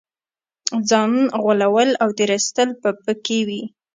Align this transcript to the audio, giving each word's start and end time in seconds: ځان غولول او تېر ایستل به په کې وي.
ځان 0.89 1.11
غولول 1.43 1.89
او 2.03 2.09
تېر 2.17 2.29
ایستل 2.35 2.69
به 2.81 2.89
په 3.03 3.13
کې 3.25 3.39
وي. 3.47 3.63